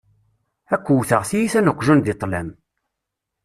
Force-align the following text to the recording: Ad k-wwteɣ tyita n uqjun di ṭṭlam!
Ad 0.73 0.81
k-wwteɣ 0.85 1.21
tyita 1.29 1.59
n 1.61 1.71
uqjun 1.71 1.99
di 2.01 2.13
ṭṭlam! 2.15 2.49